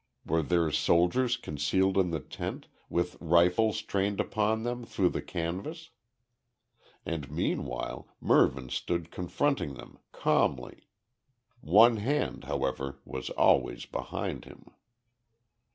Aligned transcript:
Were 0.25 0.41
there 0.41 0.71
soldiers 0.71 1.37
concealed 1.37 1.95
in 1.95 2.09
the 2.09 2.19
tent, 2.19 2.65
with 2.89 3.17
rifles 3.21 3.83
trained 3.83 4.19
upon 4.19 4.63
them 4.63 4.83
through 4.83 5.09
the 5.09 5.21
canvas? 5.21 5.91
And 7.05 7.29
meanwhile 7.29 8.07
Mervyn 8.19 8.69
stood 8.69 9.11
confronting 9.11 9.75
them, 9.75 9.99
calmly; 10.11 10.87
one 11.59 11.97
hand, 11.97 12.45
however, 12.45 12.97
always 13.37 13.85
behind 13.85 14.45
him. 14.45 14.71